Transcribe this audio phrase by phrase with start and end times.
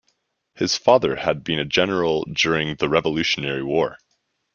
[0.55, 3.99] His father had been a general during the Revolutionary War.